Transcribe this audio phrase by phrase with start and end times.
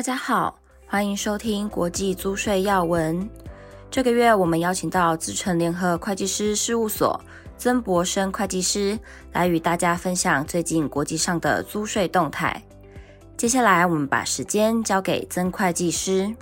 [0.00, 3.28] 大家好，欢迎收听国际租税要闻。
[3.90, 7.20] 这个月我们邀请到资诚联合会计师事务所
[7.58, 8.98] 曾博生会计师
[9.34, 12.62] 来与大家分享最近国际上的租税动态。
[13.36, 16.34] 接下来我们把时间交给曾会计师。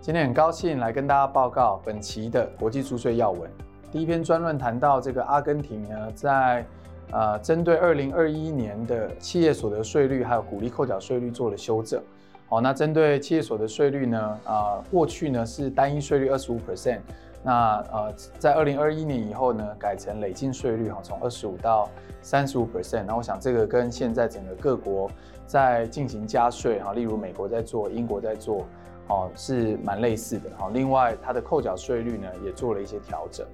[0.00, 3.48] 今天很高兴来跟大家报告本期的国际租税要闻。
[3.92, 6.66] 第一篇专论谈到这个阿根廷呢，在
[7.12, 12.02] 呃针对二零二一年的企业所得税率还有股利扣缴税率做了修正。
[12.46, 14.38] 好，那针对企业所得税率呢？
[14.44, 17.00] 啊、过去呢是单一税率二十五 percent，
[17.42, 21.88] 那呃，在二零二一年以后呢，改成累进税率哈，从二十五到
[22.22, 23.04] 三十五 percent。
[23.04, 25.10] 那我想这个跟现在整个各国
[25.46, 28.66] 在进行加税哈，例如美国在做，英国在做，
[29.08, 30.70] 哦，是蛮类似的哈。
[30.72, 33.46] 另外，它的扣缴税率呢也做了一些调整。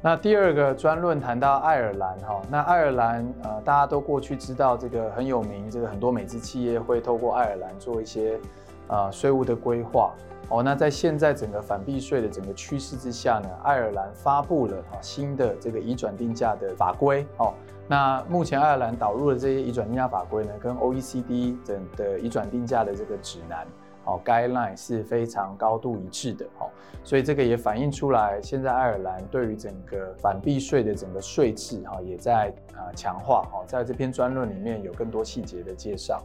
[0.00, 8.38] 那第二个专论谈到爱尔兰哈，那爱尔兰呃，大家都过去知道这个很有名，这个很多美资企业会透过爱尔兰做一些
[8.86, 10.14] 呃税务的规划
[10.50, 10.62] 哦。
[10.62, 17.52] 那在现在整个反避税的整个趋势之下呢，爱尔兰发布了哈新的这个移转定价的法规哦。
[17.88, 23.66] 那目前爱尔兰导入的这些移转定价法规呢，跟 OECD 整的移转定价的这个指南。
[24.08, 26.66] 哦，guideline 是非常高度一致的哦，
[27.04, 36.22] 所以这个也反映出来，现在爱尔兰对于整个反避税的整个税制哈，也在啊强化哦，在这篇专论里面有更多细节的介绍。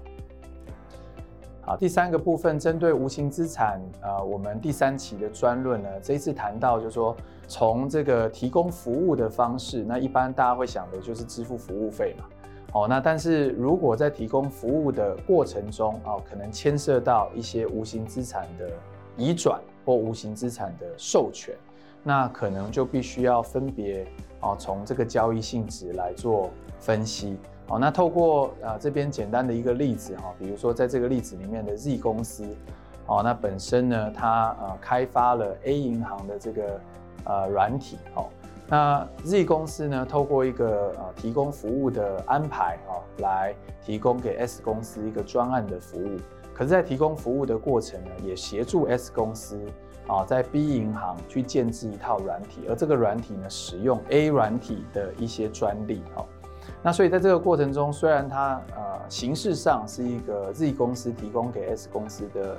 [1.65, 7.15] 好，第三个部分针对无形资产，呃，我们第三期的专论呢，这一次谈到就是说，
[7.47, 12.25] 从这个提供服务的方式，那一般大家会想的就是支付服务费嘛。
[12.73, 18.67] 哦，那但是如果在提供服务的过程中啊，可能牵涉到一些无形资产的
[19.15, 21.53] 移转或无形资产的授权，
[22.01, 24.07] 那可能就必须要分别
[24.39, 26.49] 啊，从这个交易性质来做
[26.79, 27.37] 分析。
[27.67, 32.43] 好，那透过啊这边简单的一个例子哈，比如说在这个例子里面的 Z 公司，
[33.05, 36.81] 哦，那本身呢，它呃开发了 A 银行的这个
[37.25, 38.25] 呃软体，哦。
[38.73, 43.53] 那 Z 公司呢，透过一个呃提供服务的安排啊，来
[43.85, 46.17] 提供给 S 公司一个专案的服务。
[46.55, 49.59] 可是，在提供服务的过程呢，也协助 S 公司
[50.07, 56.25] 啊，在 B 银行去建置一套软体，而这个软体呢，使用 A 软体的一些专利哦。
[56.81, 62.57] 那所以在这个过程中，虽然它呃形式上是一个 Z 公司提供给 S 公司的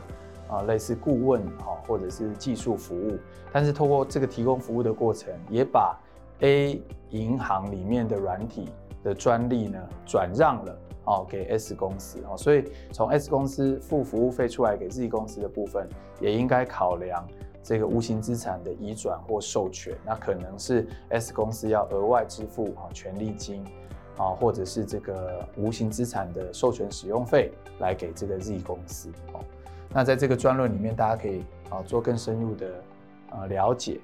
[0.48, 3.18] 啊类似顾问哈，或者是技术服务，
[3.52, 5.98] 但是透过这个提供服务的过程，也把
[6.40, 8.68] A 银行里面的软体
[9.02, 15.88] 的专利呢，转让了哦给 S 公司哦，所以从 S 公司付服务费出来给 Z 公司的部分，
[16.20, 17.26] 也应该考量
[17.62, 23.64] 这个无形资产的移转或授权，那可能是 S 公司要额外支付啊权利金
[24.16, 29.40] 啊，或者是这个无形资产的授权使用费来给这个 Z 公司哦。
[29.90, 32.66] 那在这个专论里面，大家可以啊做更深入的
[33.30, 34.00] 啊了解。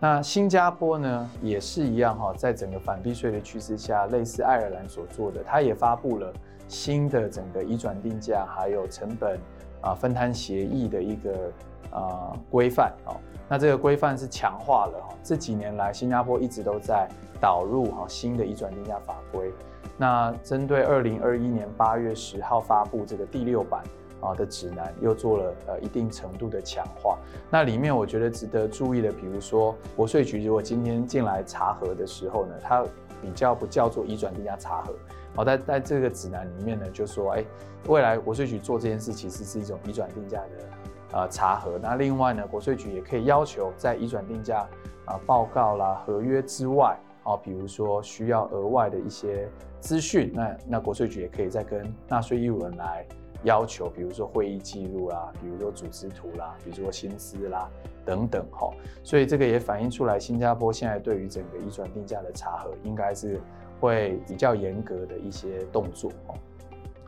[0.00, 6.32] 那新加坡呢，也是一样哈，在整个反避税的趋势下，类似爱尔兰所做的，它也发布了
[6.68, 9.40] 新的整个移转定价还有成本
[9.80, 11.52] 啊分摊协议的一个
[11.90, 13.16] 啊规范哦。
[13.48, 17.08] 那这个规范是强化了哈，这几年来新加坡一直都在
[17.40, 19.50] 导入哈新的移转定价法规。
[19.96, 23.82] 那针对二零二一年八月十号发布这个第六版。
[24.20, 27.18] 啊的指南又做了呃一定程度的强化，
[27.50, 32.84] 那里面我觉得值得注意的，比如说国税局如果今天进来查核的时候呢，它
[33.22, 34.94] 比较不叫做移转定价查核，
[35.34, 37.44] 好，在在这个指南里面呢，就说哎，
[37.86, 44.68] 未来国税局做这件事其实是一种移转定价的呃查核，那另外呢，国税局也可以要求在移转定价
[45.04, 49.48] 啊报告啦、合约之外，啊，比如说需要额外的一些
[49.80, 53.06] 资讯，那那国税局也可以再跟纳税义务人来。
[53.44, 57.68] 要求，比如说会议记录啦，比如说组织图啦，比如说薪资啦
[58.04, 58.70] 等等哈，
[59.02, 63.40] 所以这个也反映出来，新加坡现在对于整个移转定价的查核，应该是
[63.80, 66.34] 会比较严格的一些动作哦。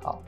[0.03, 0.23] 好，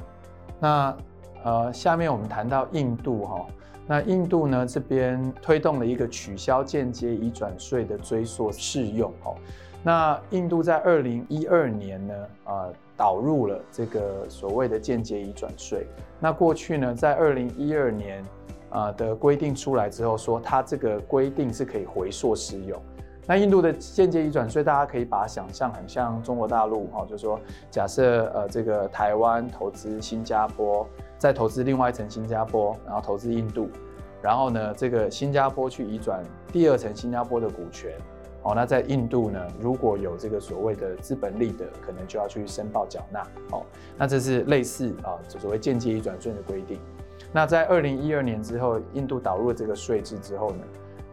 [0.59, 0.97] 那
[1.45, 3.47] 呃，下面我们谈到印度哈，
[3.87, 9.35] 那印度呢这边推动了一个取消间接移转税的追溯适用哦。
[9.83, 12.15] 那印度在二零一二年呢，
[12.45, 12.73] 呃。
[12.95, 15.89] 导入了这个所谓的间接移转税。
[16.21, 18.25] 那过去呢，在二零一二年
[18.71, 22.81] 啊的规定出来之后，说它这个规定是可以回溯适用。
[23.27, 27.41] 那印度的间接移转税，大家可以把它想象很像中国大陆哈，就是说
[27.71, 30.87] 假设呃这个台湾投资新加坡，
[31.19, 33.69] 再投资另外一层新加坡，然后投资印度，
[34.23, 37.91] 然后呢这个新加坡去移转第二层新加坡的股权。
[38.43, 43.21] 哦，那在印度呢，如果有这个所谓的资本利得，可能就要去申报缴纳。
[43.53, 43.65] 哦，
[43.97, 46.81] 那这是类似啊，所谓间接移转税的规定。
[47.33, 50.65] 那在二零一二年之后，印度导入了这个税制之后呢，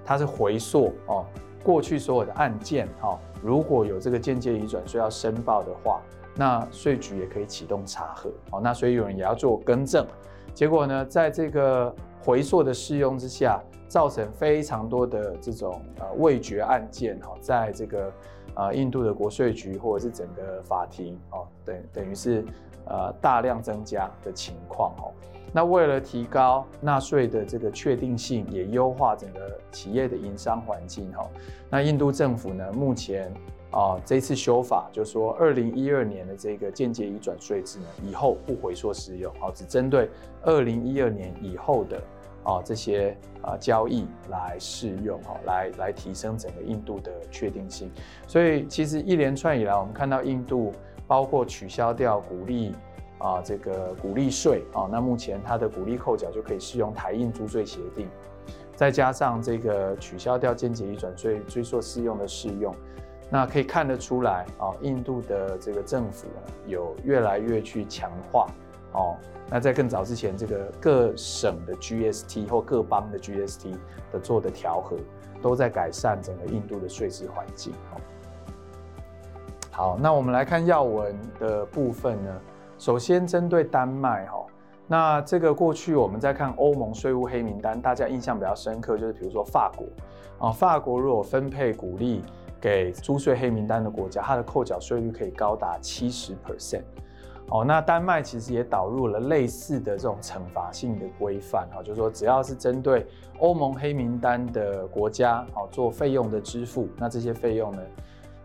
[0.04, 1.26] 它是回溯哦，
[1.64, 6.02] 过去所有的案件哈，如果有这个间接移转税要申报的话，
[6.36, 8.30] 那税局也可以启动查核。
[8.52, 10.06] 哦，那所以有人也要做更正。
[10.54, 11.94] 结果呢，在这个
[12.24, 18.14] 回溯的适用之下，造成非常多的这种呃未决案件哈，在这个
[18.56, 22.44] 呃印度的国税局或者是整个法庭哦，等等于是
[22.86, 25.12] 呃大量增加的情况哦。
[25.52, 31.28] 那为了提高纳税的这个确定性，也优化整个企业的营商环境哈，
[31.72, 33.34] 那印度政府呢，目前
[33.72, 40.10] 啊这次修法就是说，二零一二年的这个间接移转税制呢，以后不回溯适用，啊，只针对
[40.42, 42.02] 二零一二年以后的
[42.44, 47.92] 啊这些啊交易来适用，哈，来来提升整个印度的确定性。
[48.28, 50.74] 所以其实一连串以来，我们看到印度
[51.08, 52.74] 包括取消掉股利。
[53.22, 58.08] 啊，这个股利税啊，那目前它的股利扣缴就可以适用台印租税协定，
[58.78, 62.74] 再加上这个取消掉间接移转税追溯适用的适用，
[63.30, 66.28] 那可以看得出来啊，印度的这个政府
[66.66, 68.48] 有越来越去强化
[68.94, 69.16] 哦。
[69.52, 73.76] 那在更早之前，这个各省的 GST 或各邦的 GST
[74.12, 74.96] 的做的调和，
[75.42, 77.74] 都在改善整个印度的税制环境。
[79.72, 82.42] 好，那我们来看要闻的部分呢。
[82.78, 84.46] 首先，针对丹麦哈，
[84.88, 89.86] 那这个过去我们在看欧盟税务黑名单，大家印象比较深刻就是，比如说法国
[90.48, 92.24] 啊，法国如果分配股利
[92.60, 96.84] 给租税黑名单的国家，它的扣缴税率可以高达七十 percent
[97.50, 97.64] 哦。
[97.66, 103.06] 那丹麦其实也导入了类似的这种惩罚性的规范啊，就是说只要是针对
[103.40, 107.82] 欧盟黑名单的国家哦做费用的支付，那这些费用呢，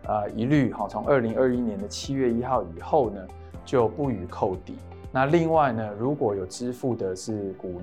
[0.07, 3.21] 呃，一律哈从二零二一年的七月一号以后呢。
[3.67, 4.75] 就不予扣抵。
[5.11, 7.79] 那另外呢，如果有支付的是股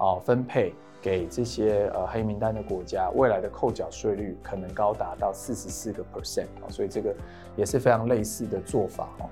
[0.00, 7.14] 啊，分配给这些呃黑名单的国家，未来的扣缴税率可能高达到四十四个 percent 啊，所以这个
[7.54, 9.28] 也是非常类似的做法哈。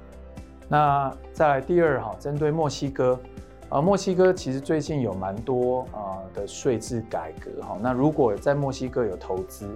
[0.68, 3.18] 那再来第二哈，针对墨西哥
[3.70, 7.78] 啊，墨西哥其实最近有蛮多啊的税制改革哈。
[7.80, 9.66] 那如果在墨西哥有投资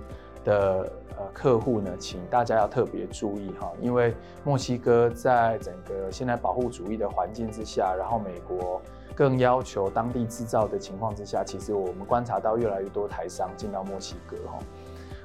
[0.45, 0.93] 的
[1.33, 4.15] 客户呢，请大家要特别注意哈，因为
[4.45, 8.81] 墨西哥在整个现在保护主义的环境之下，然后美国
[9.15, 14.59] 更要求当地制造的情况之下，其实我们观察到越来越多台商进到墨西哥哈。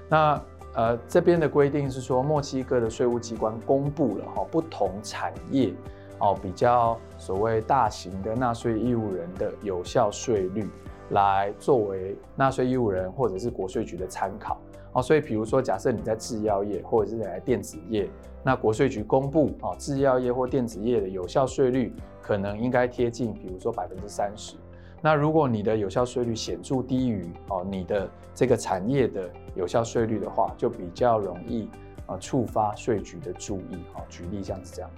[0.10, 0.42] 那
[0.74, 5.74] 呃这边的规定是说，墨西哥的税务机关公布了哈不同产业
[6.20, 10.70] 哦比较所谓大型的纳税义务人的有效税率，
[11.10, 14.60] 来作为纳税义务人或者是国税局的参考。
[15.02, 18.10] 所以比如说，假设你在制药业或者是在电子业，
[18.44, 24.56] 那国税局公布啊，制药业或电子业的有效税率可能应该贴近，比如说百分之三十。
[25.02, 31.70] 那如果你的有效税率显著低于哦你的这个产业的有效税率的话，就比较容易
[32.08, 33.76] 啊触发税局的注意。
[33.96, 34.90] 哦，举例像是这样。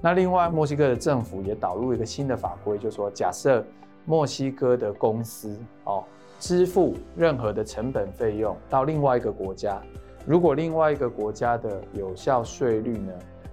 [0.00, 3.64] 那另外，墨西哥的政府也导入一个新的法规，就是说，假设
[4.04, 6.04] 墨西哥的公司哦。
[6.38, 9.80] 支付任何的成本费用到另外一个国家，
[10.26, 13.12] 如果另外一个国家的有效税率呢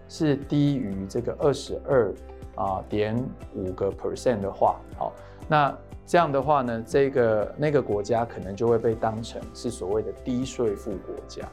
[0.09, 2.13] 是低于这个二十二
[2.55, 3.15] 啊点
[3.55, 5.13] 五个 percent 的话，好，
[5.47, 5.73] 那
[6.05, 11.47] 这样的话呢，这个那个国家可能就会被当成是所谓的低税负国家。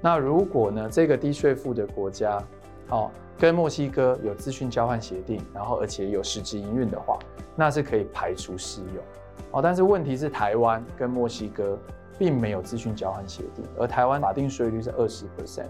[0.00, 2.42] 那如果呢这个低税负的国家，
[2.88, 7.18] 哦，跟墨西哥有资讯交换协定，然后而且有实质营运的话，
[7.54, 9.04] 那是可以排除适用。
[9.50, 11.78] 哦，但是问题是台湾跟墨西哥
[12.18, 15.68] 并没有资讯交换协定，而台湾法定税率是二十 percent。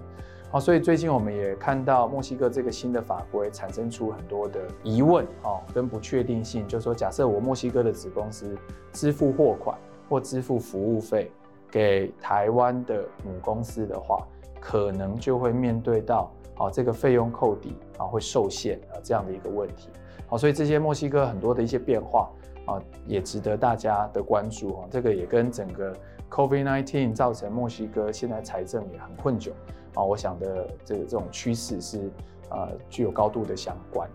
[0.50, 8.56] 哦，所以最近我们也看到墨西哥这个新的法规产生出很多的疑问哦，跟不确定性，就是说假设我墨西哥的子公司
[8.92, 9.76] 支付货款
[10.08, 11.30] 或支付服务费
[11.70, 14.26] 给台湾的母公司的话，
[14.58, 19.90] 可能就会面对到啊这个费用扣抵啊会受限啊这样的一个问题。
[20.26, 22.30] 好，所以这些墨西哥很多的一些变化。
[22.68, 24.88] 啊，也值得大家的关注啊。
[24.90, 25.96] 这个也跟整个
[26.30, 29.50] COVID-19 造成墨西哥现在财政也很困窘
[29.94, 30.02] 啊。
[30.02, 32.10] 我想的这个这种趋势是
[32.50, 34.08] 呃具有高度的相关。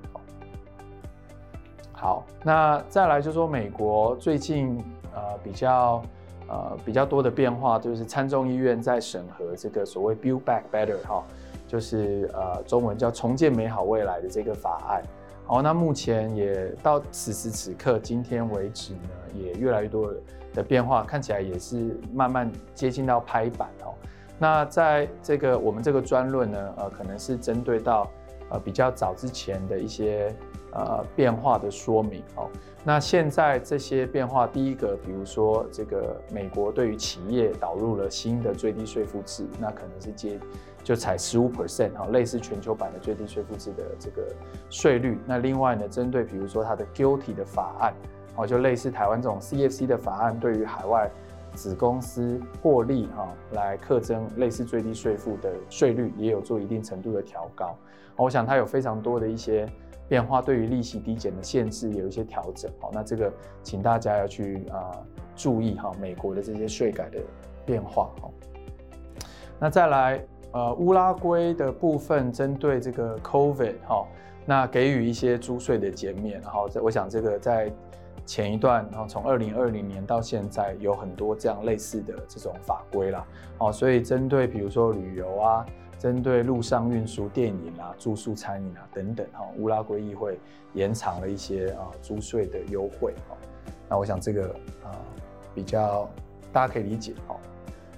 [1.91, 4.77] 好，那再来就是说美国最近
[5.15, 6.03] 呃比较
[6.49, 11.23] 呃比较多的变化，就是参众议院在审核这个所谓 Build Back Better 哈，
[11.65, 15.01] 就是呃中文叫重建美好未来的这个法案。
[15.45, 20.11] 好，那目前也到此时此刻，今天为止呢，也越来越多
[20.53, 23.93] 的变化，看起来也是慢慢接近到拍板哦。
[24.39, 28.09] 那在这个我们这个专论呢，呃，可能是针对到
[28.49, 30.33] 呃比较早之前的一些
[30.73, 32.49] 呃变化的说明哦。
[32.83, 40.37] 那现在这些变化，第一个，比如说这个美国对于企业导入了新的最低税负制，那可能是接
[40.83, 44.27] 就采十五 percent 哈，类似全球版的最低税负制的这个
[44.69, 45.17] 税率。
[45.25, 47.93] 那另外呢，针对比如说它的 guilty 的法案，
[48.35, 51.09] 哦，就类似台湾这种 CFC 的法案，对于海外
[51.53, 57.75] 子公司获利哈来课征类似最低税负的税率，也有做一定程度的调高。
[58.15, 59.67] 我想它有非常多的一些。
[60.09, 63.31] 变化对于利息抵减的限制有一些调整，好，那这个
[63.63, 64.91] 请大家要去啊
[65.33, 67.17] 注意哈，美国的这些税改的
[67.65, 68.31] 变化，好，
[69.57, 74.05] 那再来呃乌拉圭的部分，针对这个 COVID 哈，
[74.45, 77.71] 那给予一些租税的减免，然后这我想这个在
[78.25, 83.25] 前一段，然后从二零二零年到现在有很多这样类似的这种法规啦，
[83.57, 85.65] 哦，所以针对比如说旅游啊。
[85.99, 90.37] 针对陆上运输、电影啊、住宿、餐饮啊等等，哈，乌拉圭议会
[90.73, 93.37] 延长了一些啊租税的优惠，哈，
[93.87, 94.49] 那我想这个
[94.83, 94.91] 啊
[95.55, 96.09] 比较
[96.51, 97.37] 大家可以理解，哈。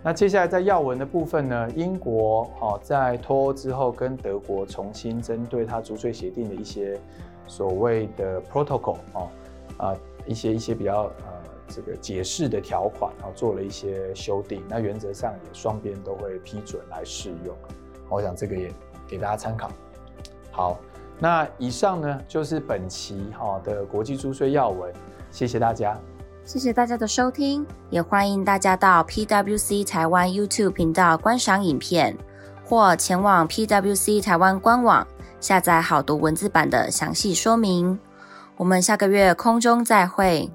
[0.04, 7.00] 那接下来在要闻的部分呢，英国哈在脱欧之后跟德国重新针对它租税协定的一些
[7.48, 9.28] 所谓的 protocol 啊
[9.78, 17.56] 啊一些一些比较呃这个解释的条款，然后做了一些修订，那原则上也双边都会批准来适用。
[18.10, 18.72] 我想这个也
[19.08, 19.72] 给大家参考。
[20.52, 20.80] 好，
[21.20, 24.94] 那以上呢就是本期哈的国际租税要闻，
[25.32, 26.00] 谢谢大家，
[26.44, 32.16] 谢谢大家的收听，也欢迎大家到 PwC 台湾 YouTube 频道观赏影片，
[32.64, 35.06] 或前往 PwC 台湾官网
[35.40, 38.00] 下载好读文字版的详细说明。
[38.58, 40.50] 我们下个月空中再会。